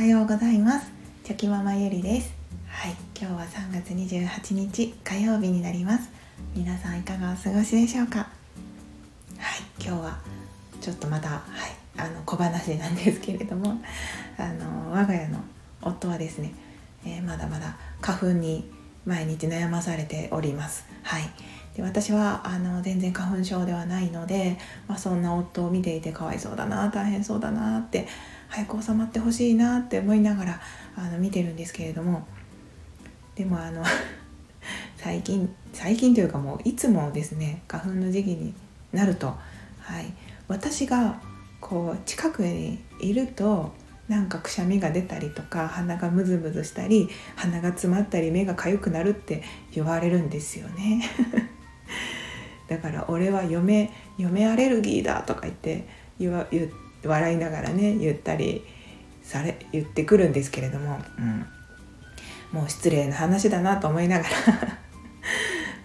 [0.00, 0.90] はようございます。
[1.24, 2.32] チョキママゆりです。
[2.66, 6.08] はい今日は3月28日火曜日になります。
[6.56, 8.20] 皆さんいかがお過ごしでしょうか？
[8.20, 8.30] はい
[9.78, 10.18] 今日は
[10.80, 13.78] ちょっとまたはいあの小話なんですけれども
[14.38, 15.38] あの我が家の
[15.82, 16.54] 夫はですね、
[17.04, 18.72] えー、まだまだ花粉に
[19.04, 20.86] 毎日悩まされております。
[21.02, 21.24] はい。
[21.76, 24.56] で私はあの全然花粉症ではないので、
[24.88, 28.08] まあ、そんな夫を見ていてかわいそうだな大変そうだなって
[28.50, 30.60] 早く収まってほしいなって思いながら
[30.96, 32.26] あの見てるんですけれども。
[33.34, 33.82] でもあの
[34.98, 38.52] 最近最近というかもういつもですね花粉の時期に
[38.92, 39.28] なると、
[39.78, 40.12] はい、
[40.46, 41.22] 私が
[41.60, 43.72] こう近くにいると
[44.08, 51.02] なんかくしゃみが出たりとか鼻がムズムズしたり鼻が詰まったり目が痒くなるって言われるんですよね。
[52.68, 55.86] だから俺は嫁嫁アレルギーだとか言って
[56.18, 56.70] 言わ言
[57.04, 58.64] 笑いながらね言ったり
[59.22, 61.46] され言ってくるんですけれども、うん、
[62.52, 64.30] もう失礼な話だなと思いながら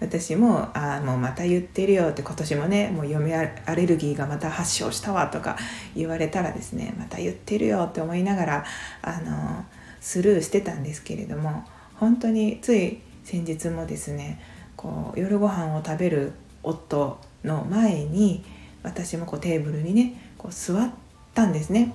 [0.00, 5.56] 私も「ああもうまた言ってるよ」って今年もねもう嫁アレルギーがまた発症したわとか
[5.94, 8.64] 言われたらですねまた言ってるよって思いながら
[9.02, 9.64] あの
[10.00, 11.64] スルーしてたんですけれども
[11.94, 14.40] 本当につい先日もですね
[14.76, 18.44] こう夜ご飯を食べる夫の前に
[18.82, 20.90] 私もこうテーブルにねこう座っ
[21.36, 21.94] たんですね。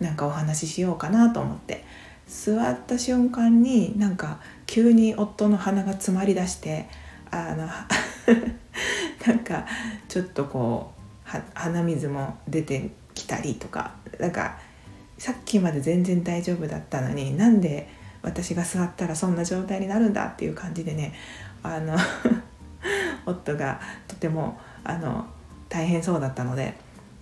[0.00, 1.84] なんかお話ししようかなと思って。
[2.30, 6.88] 座った瞬間になんか急に夫の鼻が詰まりだして
[7.32, 7.66] あの
[9.26, 9.66] なんか
[10.08, 10.92] ちょっとこ
[11.26, 14.58] う鼻水も出てきたりとかなんか
[15.18, 17.88] さっきまで全然大丈夫だったのになんで
[18.22, 21.12] 私が座ったらそんな状態になるんだっていう感じでね
[21.64, 21.96] あの
[23.26, 25.26] 夫がとてもあの
[25.68, 26.74] 大変そうだったので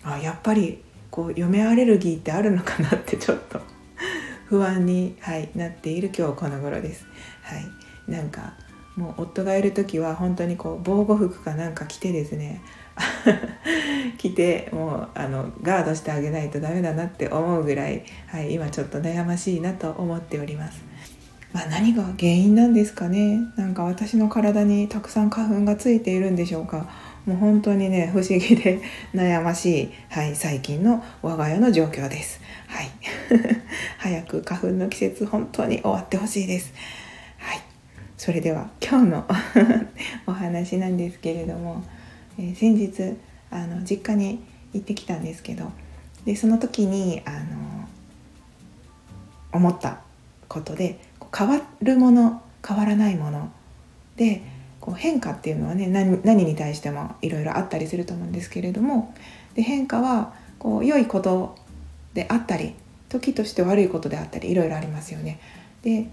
[0.05, 3.61] あやっぱりこう嫁アレルギーってあるのかなってちょっと。
[4.47, 7.07] 不安に、はい、なっている今日この頃です。
[7.43, 8.55] はい、なんか
[8.97, 12.61] もう夫がいる時は本当にこう防護服かなんか着てですね。
[14.19, 20.83] 着てもうあのガードしてあげないとダメだなって思うぐらい、はい、今ちょっと悩ましいなと思っております。
[21.53, 23.41] まあ、何が原因なんですかね。
[23.57, 26.89] なんか私の体にたくさん花粉がついているんでしょうか。
[27.29, 28.81] もう本当にね不思議で
[29.13, 32.41] 悩ましい、はい、最近の我が家の状況です。
[32.67, 32.89] はい、
[33.99, 36.73] 早く花粉の季節本当に終わってほしいです。
[37.37, 37.61] はい、
[38.17, 39.29] それでは今日の
[40.27, 41.85] お話なんですけれども、
[42.39, 43.19] えー、先日
[43.51, 45.71] あの実家に行ってきたんですけど
[46.25, 47.89] でその時にあの
[49.53, 50.01] 思った
[50.49, 50.99] ことで
[51.37, 53.53] 変わるもの変わらないもの
[54.17, 54.41] で
[54.81, 59.15] こう変化っていうのはね何に対してもいろいろあったりすると思うんですけれども
[59.55, 61.57] で変化はこう良いこと
[62.15, 62.75] であったり
[63.09, 65.41] 時として悪いことであったりいろいろありますよね。
[65.83, 66.09] で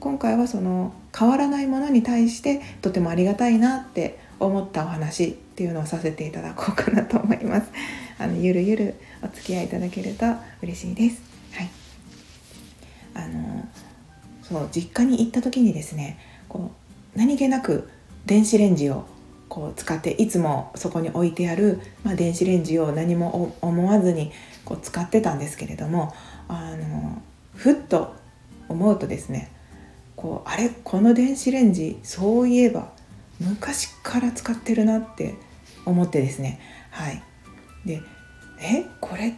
[0.00, 7.68] 今回はその変わらないものに対してとてもありがたいなって思ったお話っていうのをさせていただこうかなと思います。
[8.18, 10.26] あのゆるゆるお付き合いいただけると
[10.62, 11.22] 嬉しいです。
[11.52, 11.68] はい。
[13.14, 13.68] あの
[14.42, 16.87] そう実家に行った時にですねこう
[17.18, 17.90] 何気なく
[18.26, 19.04] 電子レンジを
[19.48, 24.30] こう使っていつもそこに置いてある、まあ、電子レンジを何も思わずに
[24.64, 26.14] こう使ってたんですけれども
[26.46, 27.20] あの
[27.56, 28.14] ふっと
[28.68, 29.50] 思うとですね
[30.14, 32.92] こうあれこの電子レンジそういえば
[33.40, 35.34] 昔から使ってるなって
[35.86, 37.20] 思ってですねはい。
[37.84, 38.00] で
[38.60, 39.32] えこれっ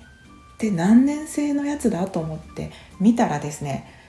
[0.59, 4.00] て何年製のやつだと思って見たらですね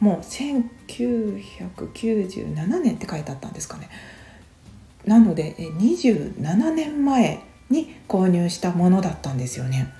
[0.00, 3.88] もう1997年って書いてあったんですかね
[5.04, 9.92] なので27年前に購入したものだったんですよね。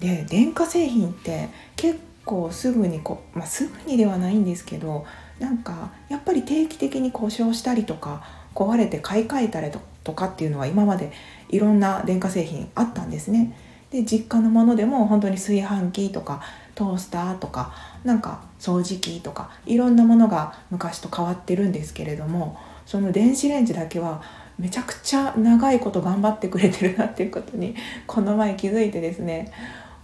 [0.00, 5.06] で電化製品って結構すぐにこう、まあ、すぐにではないんですけど
[5.38, 9.70] なんかやっぱり定期的に故障したりとか壊れて買い替えたり
[10.02, 11.12] とかっていうのは今まで
[11.48, 13.56] いろんな電化製品あったんですね。
[13.90, 16.42] で実家のものでも本当に炊飯器とか
[16.74, 17.72] トースターとか
[18.02, 24.22] なんか掃除機とかいろんなものが昔と変わってるんですけれどもその電子レンジだけは
[24.58, 27.76] めちゃくちゃ長いこと頑張ってくれてるなっていうことに
[28.06, 29.52] この前気づいてですね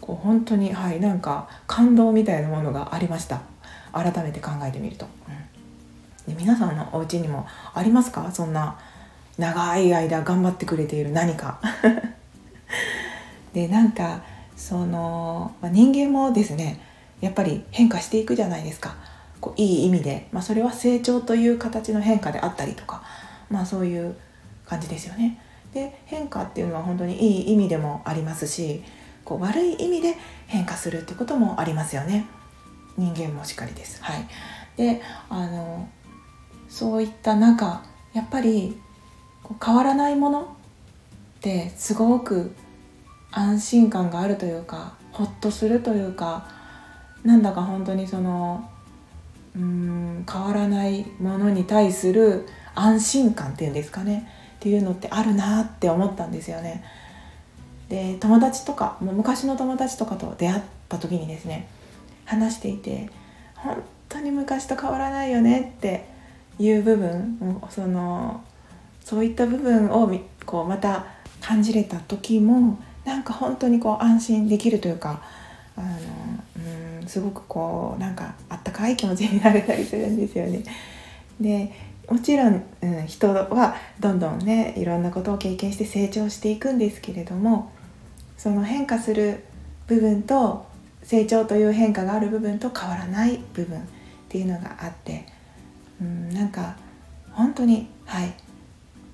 [0.00, 3.42] こう本当にはいなんか感動みたいなものがありました。
[3.92, 5.06] 改めて考えてみると、
[6.28, 8.30] うん、で皆さんのお家にもありますか？
[8.30, 8.78] そんな
[9.36, 11.60] 長い間頑張ってくれている何か。
[13.52, 14.22] でなんか
[14.56, 16.80] その、まあ、人間もですね
[17.20, 18.96] やっぱり変化していくじゃないですか
[19.40, 23.02] こういい意味で、まあ、それは成長という形の変化であったりとか、
[23.48, 24.16] まあ、そういう
[24.66, 25.40] 感じですよね。
[25.72, 28.82] で変化っていうのは本当にいい意味でもありますし
[29.24, 30.16] こう悪い意味で
[30.48, 32.26] 変化するってこともありますよね。
[32.96, 34.02] 人間もしかりです。
[34.02, 34.26] はい、
[34.76, 35.88] であの
[36.68, 38.80] そういった中やっぱり
[39.64, 40.46] 変わらないものっ
[41.40, 42.54] てすごく
[43.32, 46.46] 安心感があるというかほっとするというか
[47.24, 48.68] なんだか本当にその
[49.54, 56.84] うん変わらないものに対する安心感っていうんですかねっていうのってあるなって思ったんですよね。
[57.88, 61.68] で友達とかもう昔の友達とかと出会った時にですね
[62.24, 63.10] 話していて
[63.56, 66.06] 本当に昔と変わらないよねって
[66.60, 67.38] いう部分
[67.68, 68.44] その
[69.04, 70.08] そういった部分を
[70.46, 71.06] こうまた
[71.40, 75.22] 感じれた時もなんか本当にこう安心できるというか
[75.76, 75.88] あの
[77.00, 80.62] うんすごくこうなんかあったかい気持ちになれたりするんですよね。
[81.40, 81.72] で
[82.08, 87.70] もちろん、うん、人はどんどんねいろんなことを経験して成長していくんですけれども
[88.36, 89.44] その変化する
[89.86, 90.66] 部分と
[91.04, 93.82] 成長という変化がある部分と変わらない部分っ
[94.28, 95.24] ていうのがあって
[96.00, 96.76] うんなんか
[97.32, 98.34] 本当にはい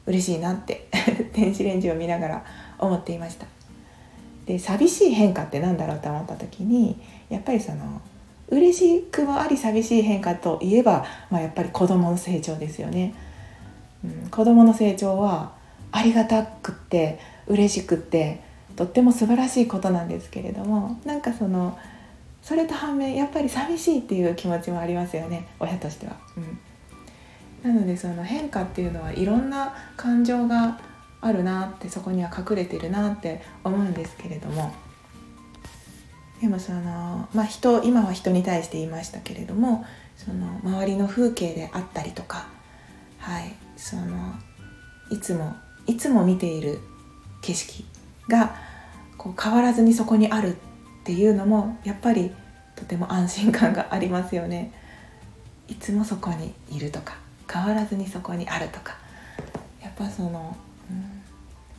[0.06, 0.88] 嬉しいなって
[1.34, 2.44] 電子レンジを見ながら
[2.78, 3.46] 思っていました
[4.46, 8.00] で寂しい変化って何だろうと思った時にやっぱりその
[8.48, 13.14] 嬉しくもあり寂しい変化といえば、まあ、やっぱり子どもの成長ですよね、
[14.04, 15.52] うん、子どもの成長は
[15.90, 18.40] ありがたくって嬉しくって
[18.76, 21.76] とっても素晴らしいことなんですけれどもなんかその
[22.42, 26.16] それと反面やっぱり寂しいっていう気持ちもありますよね親としては。
[26.36, 26.58] うん
[27.66, 30.78] なのでその変化っていうのはいろんな感情が
[31.20, 34.74] あるなってそこには隠れてるなって思うんですけれども
[36.40, 39.84] でもそのまあ人今は人に対して言いましたけれども
[40.16, 42.46] その周りの風景であったりとか
[43.18, 44.34] はいその
[45.10, 46.80] いつもいつも見ている
[47.42, 47.84] 景色
[48.28, 48.56] が
[49.16, 50.58] こう変わらずにそこにあるっ
[51.04, 52.32] ていうのもやっぱり
[52.74, 54.72] とても安心感がありますよね。
[55.68, 57.16] いつもそこにいるとか
[57.52, 58.96] 変わらずにそこにあるとか
[59.82, 60.56] やっぱその、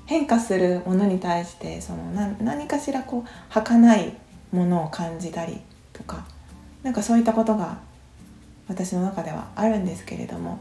[0.07, 2.11] 変化するものに対してその
[2.41, 4.13] 何かしらこう儚い
[4.51, 5.59] ものを感じたり
[5.93, 6.25] とか
[6.81, 7.77] なんかそういったことが
[8.67, 10.59] 私の中ではあるんですけれども。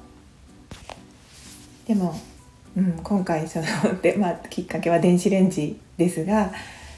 [1.86, 2.20] でも、
[2.76, 6.50] うん、今回そので、まあ、きっかけは電子レンジですが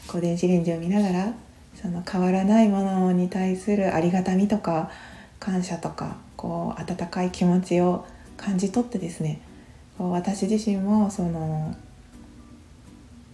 [0.06, 1.34] こう電子レンジを見ながら
[1.74, 4.90] その変わらないものに対するありがたみとか
[5.38, 8.06] 感謝とかこう温かい気持ちを
[8.38, 9.42] 感じ取ってですね
[9.98, 11.76] こう私自身もその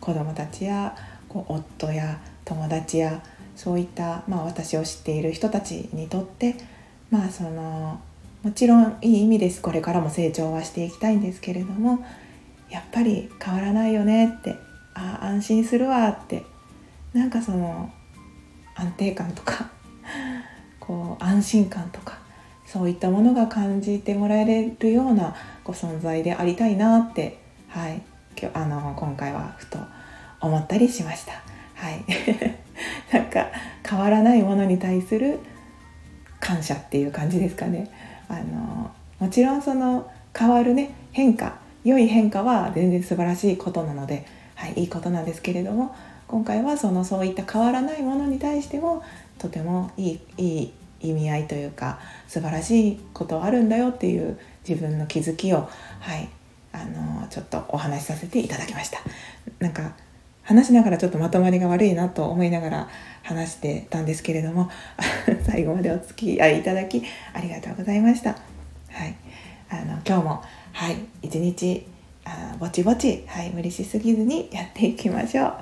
[0.05, 0.95] 子供たちや
[1.29, 3.23] こう夫や友達や
[3.57, 6.57] そういった、まあ、私を知っている人たちにとって
[7.11, 8.01] まあその
[8.43, 9.63] もちろんいい意味です。
[9.63, 12.05] これからも成長はしていきたいんですけれども
[12.69, 14.57] やっぱり変わらないよねって
[14.93, 16.45] あ安心するわって
[17.15, 17.91] なんかその
[18.75, 19.71] 安定感とか
[20.81, 22.19] こう安心感とか
[22.67, 28.03] そういったものが感じてもらえるようなご存在でありたいなって、はい、
[28.41, 29.79] 今日あの今回はふと
[30.41, 31.33] 思ったりしました。
[31.75, 32.05] はい、
[33.13, 33.47] なんか
[33.89, 35.39] 変わらないものに対する
[36.41, 37.91] 感謝っていう感じですかね。
[38.29, 45.95] あのもちろんその変わるね変化良い変化は全然素晴らしいことなので、はい、いいことなんですけれども
[46.27, 49.03] 今回はそのそういった変わらないものに対しても
[49.39, 55.69] とてもいいいい意味合いというか素晴らしいことあるんだよっていう自分の気づきを
[56.01, 56.29] はい
[56.75, 58.99] あのちょっとお話しさせていただきました。
[59.61, 59.93] なんか
[60.43, 62.89] 話しながらちょっとまとまりが悪いなと思いながら
[63.23, 64.69] 話してたんですけれども
[65.47, 67.03] 最後までお付き合いいただき
[67.33, 68.31] ありがとうございました。
[68.91, 69.15] はい。
[69.71, 71.87] あの今日もはい一日
[72.25, 75.55] あぼちぼち、はい、無理しすぎずにやっていきましょう。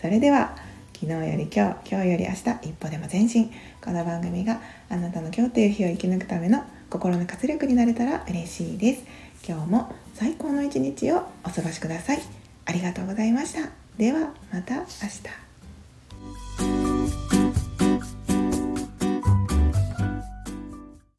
[0.00, 0.56] それでは
[0.92, 3.52] 昨日より今日今日より明日一歩でも前進。
[3.84, 9.04] この番組があなたの今日という日を生き抜くための心の活力になれたら嬉しいです。
[9.46, 12.20] 今日も最高の一日をお過ごしください。
[12.64, 13.70] ありがとうございました。
[13.96, 15.45] ではまた明日。